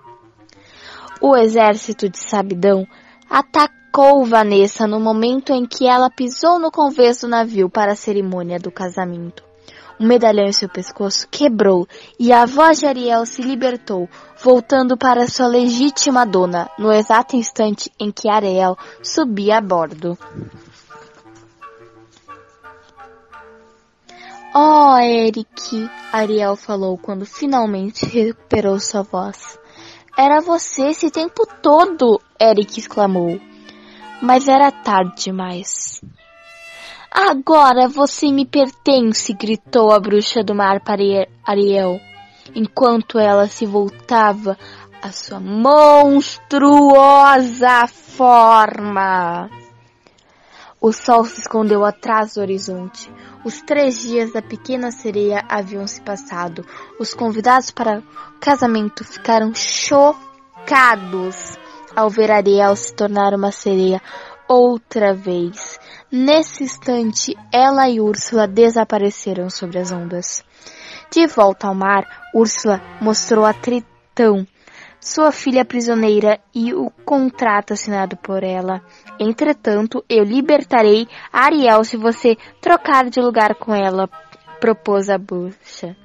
O 1.22 1.38
exército 1.38 2.10
de 2.10 2.18
Sabidão 2.18 2.88
atacou 3.30 4.26
Vanessa 4.26 4.88
no 4.88 5.00
momento 5.00 5.54
em 5.54 5.66
que 5.66 5.88
ela 5.88 6.10
pisou 6.10 6.58
no 6.58 6.72
convés 6.72 7.22
do 7.22 7.28
navio 7.28 7.70
para 7.70 7.94
a 7.94 7.96
cerimônia 7.96 8.58
do 8.58 8.72
casamento. 8.72 9.44
O 10.00 10.04
medalhão 10.04 10.46
em 10.46 10.52
seu 10.52 10.68
pescoço 10.68 11.28
quebrou 11.32 11.88
e 12.20 12.34
a 12.34 12.46
voz 12.46 12.80
de 12.80 12.86
Ariel 12.86 13.26
se 13.26 13.42
libertou, 13.42 14.10
voltando 14.44 14.98
para 14.98 15.28
sua 15.28 15.48
legítima 15.48 16.26
dona, 16.26 16.70
no 16.78 16.92
exato 16.92 17.36
instante 17.36 17.90
em 18.00 18.12
que 18.12 18.30
Ariel 18.30 18.78
subia 19.02 19.58
a 19.58 19.62
bordo. 19.62 20.18
Oh, 24.54 24.98
Eric, 24.98 25.90
Ariel 26.14 26.56
falou 26.56 26.98
quando 26.98 27.26
finalmente 27.26 28.06
recuperou 28.06 28.80
sua 28.80 29.02
voz. 29.02 29.60
Era 30.18 30.40
você 30.40 30.92
esse 30.92 31.12
tempo 31.12 31.46
todo, 31.62 32.22
Eric 32.40 32.80
exclamou. 32.80 33.40
Mas 34.22 34.48
era 34.48 34.72
tarde 34.72 35.26
demais. 35.26 36.02
Agora 37.18 37.88
você 37.88 38.30
me 38.30 38.46
pertence, 38.46 39.32
gritou 39.32 39.94
a 39.94 40.00
bruxa 40.02 40.44
do 40.44 40.54
mar 40.54 40.82
para 40.82 41.02
Ariel, 41.46 41.98
enquanto 42.54 43.18
ela 43.18 43.48
se 43.48 43.66
voltava 43.66 44.58
à 45.02 45.14
sua 45.14 45.40
monstruosa 45.40 46.28
forma. 47.88 49.50
O 50.82 50.92
sol 50.92 51.24
se 51.24 51.40
escondeu 51.40 51.86
atrás 51.86 52.34
do 52.34 52.42
horizonte. 52.42 53.10
Os 53.46 53.62
três 53.62 54.02
dias 54.02 54.34
da 54.34 54.42
pequena 54.42 54.92
sereia 54.92 55.42
haviam 55.48 55.88
se 55.88 56.02
passado. 56.02 56.66
Os 57.00 57.14
convidados 57.14 57.72
para 57.72 58.00
o 58.00 58.04
casamento 58.42 59.06
ficaram 59.06 59.56
chocados 59.56 60.18
ao 61.96 62.10
ver 62.10 62.30
Ariel 62.30 62.76
se 62.76 62.94
tornar 62.94 63.34
uma 63.34 63.54
sereia 63.54 64.02
outra 64.48 65.14
vez. 65.14 65.80
Nesse 66.12 66.64
instante, 66.64 67.36
ela 67.52 67.90
e 67.90 68.00
Úrsula 68.00 68.48
desapareceram 68.48 69.50
sobre 69.50 69.80
as 69.80 69.92
ondas. 69.92 70.44
De 71.12 71.28
volta 71.28 71.68
ao 71.68 71.76
mar, 71.76 72.06
Úrsula 72.34 72.82
mostrou 73.02 73.46
a 73.46 73.54
Tritão 73.54 74.46
sua 75.06 75.32
filha 75.32 75.64
prisioneira 75.64 76.40
e 76.52 76.74
o 76.74 76.90
contrato 77.06 77.74
assinado 77.74 78.18
por 78.18 78.44
ela. 78.44 78.82
Entretanto, 79.20 80.04
eu 80.10 80.24
libertarei 80.24 81.08
Ariel 81.32 81.84
se 81.84 81.96
você 81.96 82.36
trocar 82.60 83.08
de 83.12 83.22
lugar 83.22 83.54
com 83.54 83.72
ela, 83.72 84.10
propôs 84.60 85.08
a 85.08 85.18
bruxa. 85.20 85.96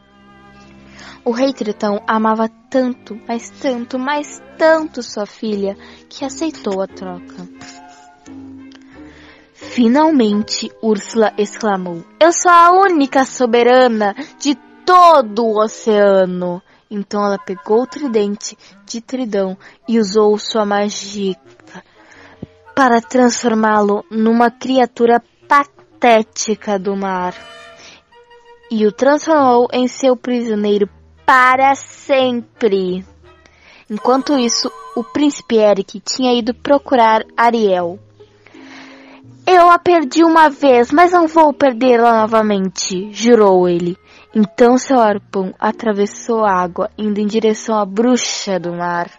O 1.24 1.30
rei 1.30 1.54
Tritão 1.54 2.02
amava 2.06 2.46
tanto, 2.68 3.18
mas 3.26 3.48
tanto, 3.48 3.98
mas 3.98 4.42
tanto 4.58 5.02
sua 5.02 5.24
filha, 5.24 5.78
que 6.08 6.22
aceitou 6.22 6.82
a 6.82 6.86
troca. 6.86 7.48
Finalmente, 9.70 10.68
Úrsula 10.82 11.32
exclamou: 11.38 12.04
Eu 12.18 12.32
sou 12.32 12.50
a 12.50 12.72
única 12.72 13.24
soberana 13.24 14.16
de 14.36 14.56
todo 14.84 15.44
o 15.44 15.62
oceano. 15.62 16.60
Então 16.90 17.24
ela 17.24 17.38
pegou 17.38 17.82
o 17.82 17.86
tridente 17.86 18.58
de 18.84 19.00
Tridão 19.00 19.56
e 19.88 20.00
usou 20.00 20.36
sua 20.38 20.64
magia 20.64 21.36
para 22.74 23.00
transformá-lo 23.00 24.04
numa 24.10 24.50
criatura 24.50 25.22
patética 25.46 26.76
do 26.76 26.96
mar. 26.96 27.32
E 28.72 28.84
o 28.88 28.90
transformou 28.90 29.68
em 29.72 29.86
seu 29.86 30.16
prisioneiro 30.16 30.90
para 31.24 31.76
sempre. 31.76 33.04
Enquanto 33.88 34.36
isso, 34.36 34.68
o 34.96 35.04
príncipe 35.04 35.58
Eric 35.58 36.00
tinha 36.00 36.36
ido 36.36 36.52
procurar 36.52 37.24
Ariel. 37.36 38.00
Eu 39.52 39.68
a 39.68 39.80
perdi 39.80 40.22
uma 40.22 40.48
vez, 40.48 40.92
mas 40.92 41.10
não 41.10 41.26
vou 41.26 41.52
perdê-la 41.52 42.20
novamente, 42.20 43.12
jurou 43.12 43.68
ele. 43.68 43.96
Então 44.32 44.78
seu 44.78 45.00
arpão 45.00 45.52
atravessou 45.58 46.44
a 46.44 46.52
água, 46.52 46.88
indo 46.96 47.18
em 47.18 47.26
direção 47.26 47.76
à 47.76 47.84
bruxa 47.84 48.60
do 48.60 48.72
mar. 48.72 49.10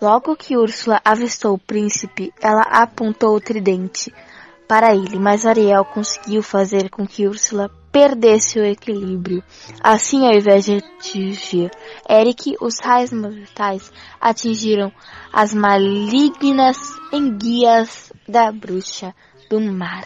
Logo 0.00 0.36
que 0.36 0.56
Úrsula 0.56 1.00
avistou 1.04 1.54
o 1.54 1.58
príncipe, 1.58 2.32
ela 2.40 2.62
apontou 2.62 3.34
o 3.34 3.40
tridente 3.40 4.14
para 4.68 4.94
ele, 4.94 5.18
mas 5.18 5.44
Ariel 5.44 5.84
conseguiu 5.84 6.40
fazer 6.40 6.90
com 6.90 7.04
que 7.04 7.26
Úrsula 7.26 7.68
perdesse 7.98 8.60
o 8.60 8.64
equilíbrio. 8.64 9.42
Assim, 9.82 10.24
ao 10.24 10.32
invés 10.32 10.66
de 10.66 10.76
atingir 10.76 11.68
Eric, 12.08 12.54
os 12.60 12.78
raios 12.80 13.12
mortais 13.12 13.90
atingiram 14.20 14.92
as 15.32 15.52
malignas 15.52 16.78
enguias 17.12 18.12
da 18.28 18.52
bruxa 18.52 19.12
do 19.50 19.60
mar. 19.60 20.04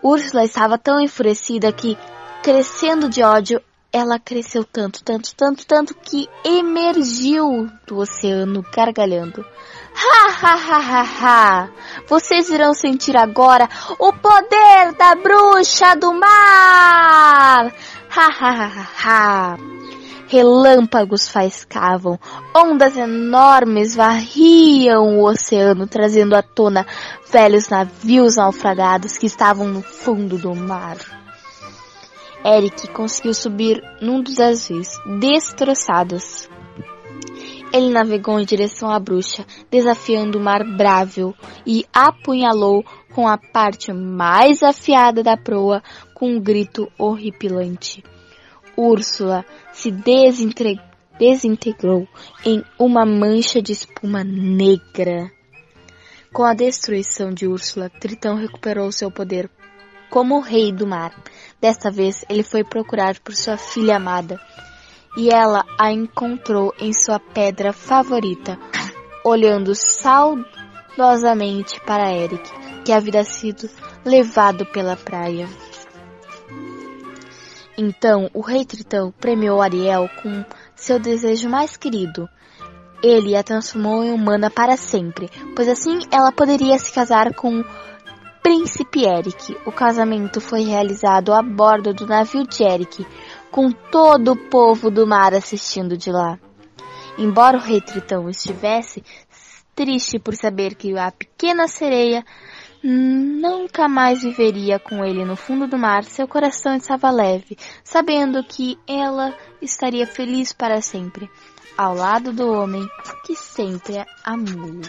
Úrsula 0.00 0.44
estava 0.44 0.78
tão 0.78 1.00
enfurecida 1.00 1.72
que, 1.72 1.98
crescendo 2.44 3.08
de 3.08 3.24
ódio, 3.24 3.60
ela 3.92 4.20
cresceu 4.20 4.62
tanto, 4.62 5.02
tanto, 5.02 5.34
tanto, 5.34 5.66
tanto 5.66 5.94
que 5.96 6.28
emergiu 6.44 7.68
do 7.84 7.98
oceano 7.98 8.64
gargalhando. 8.72 9.44
Ha 9.98 10.28
ha 10.28 10.54
ha 10.54 10.78
ha 10.78 11.02
ha! 11.02 11.68
Vocês 12.06 12.50
irão 12.50 12.74
sentir 12.74 13.16
agora 13.16 13.66
o 13.98 14.12
poder 14.12 14.92
da 14.92 15.14
bruxa 15.14 15.94
do 15.96 16.12
mar! 16.12 17.72
Ha 18.14 18.26
ha 18.28 18.50
ha 18.50 18.88
ha! 19.04 19.56
Relâmpagos 20.28 21.28
faiscavam, 21.28 22.18
ondas 22.54 22.94
enormes 22.96 23.94
varriam 23.94 25.18
o 25.18 25.24
oceano, 25.24 25.86
trazendo 25.86 26.36
à 26.36 26.42
tona 26.42 26.86
velhos 27.30 27.68
navios 27.68 28.36
naufragados 28.36 29.16
que 29.16 29.26
estavam 29.26 29.66
no 29.66 29.82
fundo 29.82 30.36
do 30.36 30.54
mar. 30.54 30.98
Eric 32.44 32.88
conseguiu 32.88 33.32
subir 33.32 33.82
num 34.02 34.20
dos 34.20 34.38
navios, 34.38 34.88
destroçados. 35.20 36.48
Ele 37.76 37.90
navegou 37.90 38.40
em 38.40 38.44
direção 38.46 38.90
à 38.90 38.98
bruxa, 38.98 39.44
desafiando 39.70 40.38
o 40.38 40.42
mar 40.42 40.64
brável, 40.64 41.34
e 41.66 41.84
apunhalou 41.92 42.82
com 43.14 43.28
a 43.28 43.36
parte 43.36 43.92
mais 43.92 44.62
afiada 44.62 45.22
da 45.22 45.36
proa 45.36 45.82
com 46.14 46.30
um 46.30 46.40
grito 46.40 46.90
horripilante. 46.96 48.02
Úrsula 48.74 49.44
se 49.74 49.90
desintegrou 51.18 52.08
em 52.46 52.64
uma 52.78 53.04
mancha 53.04 53.60
de 53.60 53.72
espuma 53.72 54.24
negra. 54.24 55.30
Com 56.32 56.44
a 56.44 56.54
destruição 56.54 57.30
de 57.30 57.46
Úrsula, 57.46 57.90
Tritão 57.90 58.36
recuperou 58.36 58.90
seu 58.90 59.10
poder 59.10 59.50
como 60.08 60.40
rei 60.40 60.72
do 60.72 60.86
mar. 60.86 61.12
Desta 61.60 61.90
vez, 61.90 62.24
ele 62.30 62.42
foi 62.42 62.64
procurado 62.64 63.20
por 63.20 63.34
sua 63.34 63.58
filha 63.58 63.96
amada, 63.96 64.40
e 65.16 65.30
ela 65.30 65.64
a 65.78 65.90
encontrou 65.90 66.74
em 66.78 66.92
sua 66.92 67.18
pedra 67.18 67.72
favorita, 67.72 68.58
olhando 69.24 69.74
saudosamente 69.74 71.80
para 71.80 72.12
Eric, 72.12 72.50
que 72.84 72.92
havia 72.92 73.24
sido 73.24 73.68
levado 74.04 74.66
pela 74.66 74.96
praia. 74.96 75.48
Então 77.78 78.30
o 78.32 78.40
rei 78.40 78.64
Tritão 78.64 79.12
premiou 79.20 79.60
Ariel 79.60 80.08
com 80.22 80.44
seu 80.74 80.98
desejo 80.98 81.48
mais 81.48 81.76
querido. 81.76 82.28
Ele 83.02 83.36
a 83.36 83.42
transformou 83.42 84.02
em 84.02 84.10
humana 84.10 84.50
para 84.50 84.76
sempre, 84.76 85.28
pois 85.54 85.68
assim 85.68 86.00
ela 86.10 86.32
poderia 86.32 86.78
se 86.78 86.92
casar 86.92 87.34
com 87.34 87.60
o 87.60 87.64
Príncipe 88.42 89.04
Eric. 89.04 89.56
O 89.66 89.72
casamento 89.72 90.40
foi 90.40 90.62
realizado 90.62 91.34
a 91.34 91.42
bordo 91.42 91.92
do 91.92 92.06
navio 92.06 92.46
de 92.46 92.62
Eric, 92.62 93.06
com 93.56 93.72
todo 93.72 94.32
o 94.32 94.36
povo 94.36 94.90
do 94.90 95.06
mar 95.06 95.32
assistindo 95.32 95.96
de 95.96 96.12
lá. 96.12 96.38
Embora 97.16 97.56
o 97.56 97.60
rei 97.60 97.80
Tritão 97.80 98.28
estivesse 98.28 99.02
triste 99.74 100.18
por 100.18 100.34
saber 100.34 100.74
que 100.74 100.94
a 100.98 101.10
pequena 101.10 101.66
sereia 101.66 102.22
nunca 102.82 103.88
mais 103.88 104.20
viveria 104.20 104.78
com 104.78 105.02
ele 105.02 105.24
no 105.24 105.36
fundo 105.36 105.66
do 105.66 105.78
mar, 105.78 106.04
seu 106.04 106.28
coração 106.28 106.76
estava 106.76 107.10
leve, 107.10 107.56
sabendo 107.82 108.44
que 108.44 108.78
ela 108.86 109.34
estaria 109.62 110.06
feliz 110.06 110.52
para 110.52 110.82
sempre, 110.82 111.26
ao 111.78 111.94
lado 111.94 112.34
do 112.34 112.52
homem 112.52 112.86
que 113.24 113.34
sempre 113.34 114.04
amou. 114.22 114.82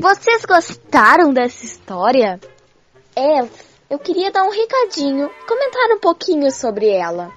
Vocês 0.00 0.44
gostaram 0.44 1.32
dessa 1.32 1.64
história? 1.64 2.40
É, 3.14 3.69
eu 3.90 3.98
queria 3.98 4.30
dar 4.30 4.44
um 4.44 4.50
recadinho, 4.50 5.28
comentar 5.48 5.90
um 5.90 5.98
pouquinho 5.98 6.52
sobre 6.52 6.88
ela. 6.88 7.32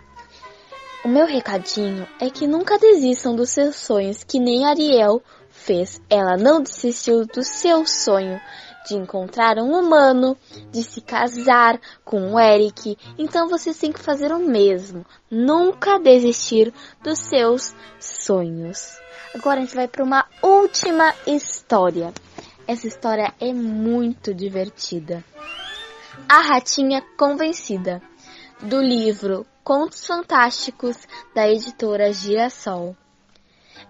O 1.03 1.07
meu 1.07 1.25
recadinho 1.25 2.07
é 2.21 2.29
que 2.29 2.45
nunca 2.45 2.77
desistam 2.77 3.35
dos 3.35 3.49
seus 3.49 3.75
sonhos, 3.75 4.23
que 4.23 4.39
nem 4.39 4.63
Ariel 4.63 5.19
fez. 5.49 5.99
Ela 6.07 6.37
não 6.37 6.61
desistiu 6.61 7.25
do 7.25 7.43
seu 7.43 7.87
sonho 7.87 8.39
de 8.87 8.95
encontrar 8.95 9.57
um 9.57 9.71
humano, 9.73 10.37
de 10.71 10.83
se 10.83 11.01
casar 11.01 11.81
com 12.05 12.33
o 12.33 12.39
Eric. 12.39 12.99
Então 13.17 13.49
vocês 13.49 13.77
têm 13.79 13.91
que 13.91 13.99
fazer 13.99 14.31
o 14.31 14.37
mesmo. 14.37 15.03
Nunca 15.31 15.97
desistir 15.97 16.71
dos 17.01 17.17
seus 17.17 17.73
sonhos. 17.99 18.99
Agora 19.33 19.59
a 19.59 19.63
gente 19.63 19.75
vai 19.75 19.87
para 19.87 20.03
uma 20.03 20.25
última 20.43 21.15
história. 21.25 22.13
Essa 22.67 22.87
história 22.87 23.33
é 23.39 23.51
muito 23.51 24.35
divertida. 24.35 25.23
A 26.29 26.41
Ratinha 26.41 27.01
Convencida, 27.17 27.99
do 28.61 28.79
livro 28.79 29.47
Contos 29.63 30.05
Fantásticos 30.05 30.95
da 31.33 31.49
editora 31.49 32.13
Girassol. 32.13 32.95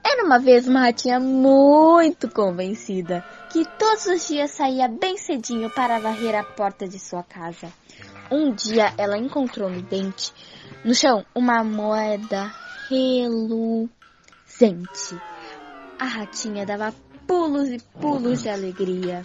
Era 0.01 0.23
uma 0.23 0.39
vez 0.39 0.65
uma 0.67 0.79
ratinha 0.81 1.19
muito 1.19 2.29
convencida 2.29 3.25
que 3.51 3.65
todos 3.77 4.05
os 4.05 4.27
dias 4.27 4.51
saía 4.51 4.87
bem 4.87 5.17
cedinho 5.17 5.69
para 5.69 5.99
varrer 5.99 6.35
a 6.35 6.43
porta 6.43 6.87
de 6.87 6.97
sua 6.97 7.23
casa. 7.23 7.71
Um 8.31 8.53
dia 8.53 8.93
ela 8.97 9.17
encontrou 9.17 9.69
no 9.69 9.81
dente, 9.81 10.33
no 10.83 10.95
chão, 10.95 11.25
uma 11.35 11.61
moeda 11.63 12.53
reluzente. 12.89 13.91
A 15.99 16.05
ratinha 16.05 16.65
dava 16.65 16.93
pulos 17.27 17.69
e 17.69 17.79
pulos 17.99 18.43
de 18.43 18.49
alegria. 18.49 19.23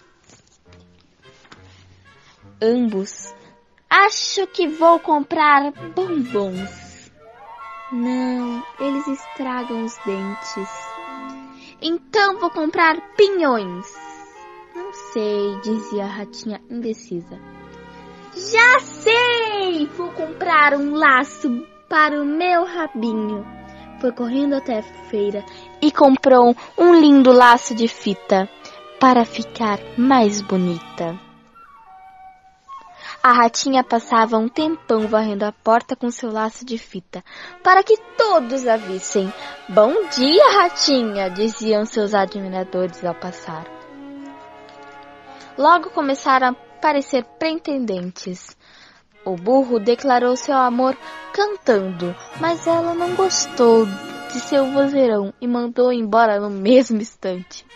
Ambos. 2.60 3.32
Acho 3.88 4.46
que 4.48 4.66
vou 4.66 4.98
comprar 4.98 5.70
bombons. 5.94 7.10
Não, 7.92 8.62
eles 8.80 9.06
estragam 9.06 9.84
os 9.84 9.96
dentes. 10.04 10.68
Então 11.80 12.38
vou 12.38 12.50
comprar 12.50 13.00
pinhões. 13.16 13.86
Não 14.74 14.92
sei, 15.12 15.60
dizia 15.62 16.04
a 16.04 16.08
ratinha 16.08 16.60
indecisa. 16.68 17.38
Já 18.34 18.80
sei! 18.80 19.86
Vou 19.96 20.10
comprar 20.10 20.74
um 20.74 20.94
laço 20.94 21.64
para 21.88 22.20
o 22.20 22.26
meu 22.26 22.64
rabinho. 22.64 23.46
Foi 24.00 24.12
correndo 24.12 24.54
até 24.54 24.80
a 24.80 24.82
feira 24.82 25.44
e 25.80 25.92
comprou 25.92 26.56
um 26.76 26.94
lindo 26.94 27.30
laço 27.32 27.74
de 27.74 27.86
fita 27.86 28.48
para 28.98 29.24
ficar 29.24 29.78
mais 29.96 30.42
bonita. 30.42 31.27
A 33.22 33.32
ratinha 33.32 33.82
passava 33.82 34.38
um 34.38 34.48
tempão 34.48 35.08
varrendo 35.08 35.44
a 35.44 35.52
porta 35.52 35.96
com 35.96 36.10
seu 36.10 36.30
laço 36.30 36.64
de 36.64 36.78
fita, 36.78 37.24
para 37.64 37.82
que 37.82 37.96
todos 38.16 38.66
a 38.66 38.76
vissem. 38.76 39.32
Bom 39.68 40.08
dia, 40.08 40.52
ratinha! 40.52 41.28
diziam 41.28 41.84
seus 41.84 42.14
admiradores 42.14 43.04
ao 43.04 43.14
passar. 43.14 43.66
Logo 45.58 45.90
começaram 45.90 46.48
a 46.48 46.50
aparecer 46.50 47.24
pretendentes. 47.38 48.56
O 49.24 49.34
burro 49.34 49.80
declarou 49.80 50.36
seu 50.36 50.54
amor 50.56 50.96
cantando, 51.32 52.14
mas 52.40 52.66
ela 52.66 52.94
não 52.94 53.16
gostou 53.16 53.84
de 54.32 54.40
seu 54.40 54.70
vozeirão 54.70 55.34
e 55.40 55.46
mandou 55.46 55.92
embora 55.92 56.38
no 56.38 56.48
mesmo 56.48 56.98
instante. 56.98 57.66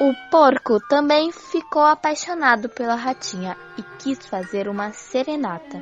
O 0.00 0.12
porco 0.28 0.80
também 0.80 1.30
ficou 1.30 1.82
apaixonado 1.82 2.68
pela 2.68 2.96
ratinha 2.96 3.56
e 3.78 3.82
quis 3.98 4.26
fazer 4.26 4.68
uma 4.68 4.92
serenata. 4.92 5.80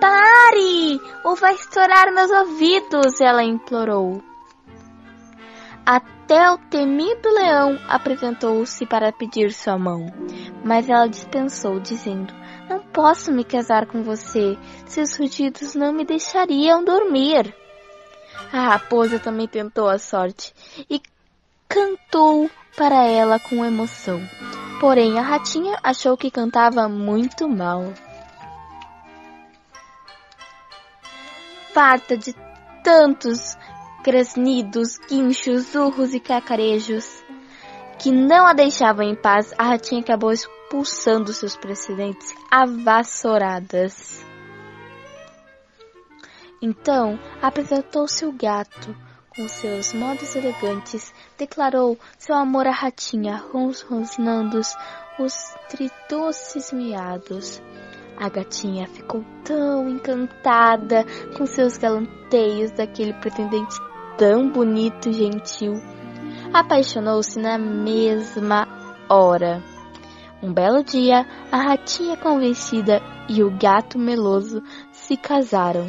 Pare! 0.00 1.00
Ou 1.24 1.36
vai 1.36 1.54
estourar 1.54 2.12
meus 2.12 2.32
ouvidos! 2.32 3.20
Ela 3.20 3.44
implorou. 3.44 4.20
Até 5.86 6.50
o 6.50 6.58
temido 6.58 7.30
leão 7.30 7.78
apresentou-se 7.88 8.84
para 8.84 9.12
pedir 9.12 9.52
sua 9.52 9.78
mão, 9.78 10.12
mas 10.64 10.88
ela 10.88 11.06
dispensou, 11.06 11.78
dizendo: 11.78 12.34
Não 12.68 12.80
posso 12.80 13.32
me 13.32 13.44
casar 13.44 13.86
com 13.86 14.02
você, 14.02 14.58
seus 14.84 15.16
rugidos 15.16 15.76
não 15.76 15.92
me 15.92 16.04
deixariam 16.04 16.84
dormir. 16.84 17.54
A 18.52 18.70
raposa 18.70 19.18
também 19.20 19.46
tentou 19.46 19.88
a 19.88 19.98
sorte 19.98 20.52
e 20.90 21.00
cantou 21.68 22.50
para 22.78 23.04
ela 23.04 23.40
com 23.40 23.64
emoção. 23.64 24.20
Porém, 24.80 25.18
a 25.18 25.22
ratinha 25.22 25.76
achou 25.82 26.16
que 26.16 26.30
cantava 26.30 26.88
muito 26.88 27.48
mal. 27.48 27.92
Farta 31.74 32.16
de 32.16 32.32
tantos 32.84 33.58
grasnidos, 34.04 34.96
guinchos, 35.08 35.74
urros 35.74 36.14
e 36.14 36.20
cacarejos 36.20 37.22
que 37.98 38.12
não 38.12 38.46
a 38.46 38.52
deixavam 38.52 39.04
em 39.04 39.16
paz, 39.16 39.52
a 39.58 39.64
ratinha 39.64 40.00
acabou 40.00 40.30
expulsando 40.30 41.32
seus 41.32 41.56
precedentes 41.56 42.32
a 42.48 42.64
vassouradas. 42.64 44.24
Então 46.62 47.18
apresentou-se 47.42 48.24
o 48.24 48.32
gato, 48.32 48.94
com 49.38 49.46
seus 49.46 49.94
modos 49.94 50.34
elegantes, 50.34 51.14
declarou 51.38 51.96
seu 52.18 52.34
amor 52.34 52.66
à 52.66 52.72
ratinha, 52.72 53.40
rosnando 53.88 54.60
os 55.20 55.54
tridoces 55.68 56.72
miados. 56.72 57.62
A 58.16 58.28
gatinha 58.28 58.88
ficou 58.88 59.24
tão 59.44 59.88
encantada 59.88 61.04
com 61.36 61.46
seus 61.46 61.78
galanteios 61.78 62.72
daquele 62.72 63.12
pretendente 63.12 63.76
tão 64.16 64.50
bonito 64.50 65.08
e 65.08 65.12
gentil. 65.12 65.74
Apaixonou-se 66.52 67.38
na 67.38 67.56
mesma 67.56 68.66
hora. 69.08 69.62
Um 70.42 70.52
belo 70.52 70.82
dia, 70.82 71.24
a 71.52 71.58
ratinha 71.58 72.16
convencida 72.16 73.00
e 73.28 73.44
o 73.44 73.56
gato 73.56 74.00
meloso 74.00 74.64
se 74.90 75.16
casaram. 75.16 75.86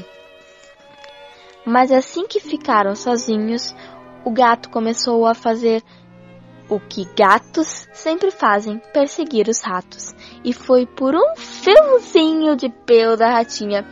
Mas 1.66 1.92
assim 1.92 2.26
que 2.28 2.40
ficaram 2.40 2.96
sozinhos, 2.96 3.76
o 4.26 4.32
gato 4.32 4.70
começou 4.70 5.26
a 5.26 5.34
fazer 5.34 5.84
o 6.70 6.80
que 6.80 7.06
gatos 7.18 7.88
sempre 7.92 8.32
fazem, 8.32 8.80
perseguir 8.94 9.48
os 9.48 9.62
ratos. 9.62 10.14
E 10.44 10.54
foi 10.54 10.86
por 10.86 11.16
um 11.16 11.36
fiozinho 11.36 12.56
de 12.56 12.70
pelo 12.70 13.18
da 13.18 13.30
ratinha 13.30 13.86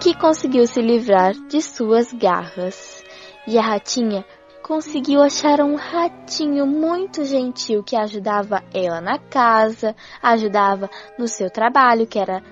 que 0.00 0.14
conseguiu 0.14 0.66
se 0.66 0.80
livrar 0.80 1.34
de 1.48 1.60
suas 1.60 2.12
garras. 2.12 3.04
E 3.46 3.58
a 3.58 3.62
ratinha 3.62 4.24
conseguiu 4.62 5.22
achar 5.22 5.60
um 5.60 5.76
ratinho 5.76 6.66
muito 6.66 7.24
gentil 7.24 7.84
que 7.84 7.96
ajudava 7.96 8.64
ela 8.74 9.00
na 9.00 9.18
casa, 9.18 9.94
ajudava 10.22 10.90
no 11.18 11.28
seu 11.28 11.48
trabalho, 11.50 12.06
que 12.06 12.18
era 12.18 12.42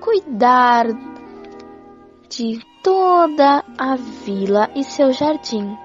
cuidar 0.00 0.86
de 2.28 2.60
toda 2.82 3.64
a 3.76 3.96
vila 3.96 4.70
e 4.74 4.84
seu 4.84 5.12
jardim. 5.12 5.76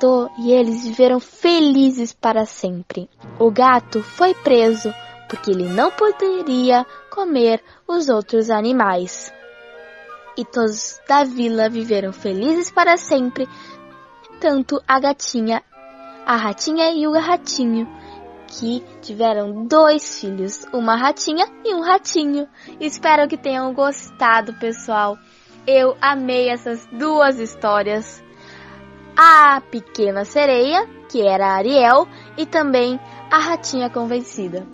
To 0.00 0.30
e 0.38 0.52
eles 0.52 0.86
viveram 0.86 1.20
felizes 1.20 2.12
para 2.12 2.44
sempre. 2.44 3.08
O 3.38 3.50
gato 3.50 4.02
foi 4.02 4.34
preso 4.34 4.92
porque 5.28 5.50
ele 5.50 5.68
não 5.68 5.90
poderia 5.90 6.84
comer 7.10 7.62
os 7.88 8.08
outros 8.08 8.50
animais. 8.50 9.32
E 10.36 10.44
todos 10.44 11.00
da 11.08 11.24
vila 11.24 11.68
viveram 11.68 12.12
felizes 12.12 12.70
para 12.70 12.96
sempre, 12.96 13.48
tanto 14.40 14.82
a 14.86 14.98
gatinha, 14.98 15.62
a 16.26 16.36
ratinha 16.36 16.90
e 16.92 17.06
o 17.06 17.12
ratinho, 17.12 17.86
que 18.46 18.84
tiveram 19.00 19.66
dois 19.66 20.20
filhos, 20.20 20.66
uma 20.72 20.96
ratinha 20.96 21.46
e 21.64 21.74
um 21.74 21.80
ratinho. 21.80 22.46
Espero 22.78 23.26
que 23.26 23.36
tenham 23.36 23.72
gostado, 23.72 24.52
pessoal. 24.54 25.16
Eu 25.66 25.96
amei 26.00 26.48
essas 26.48 26.84
duas 26.86 27.38
histórias. 27.38 28.22
A 29.16 29.60
Pequena 29.70 30.24
Sereia, 30.24 30.88
que 31.08 31.20
era 31.26 31.46
a 31.46 31.56
Ariel, 31.56 32.08
e 32.36 32.46
também 32.46 32.98
A 33.30 33.38
Ratinha 33.38 33.90
Convencida. 33.90 34.66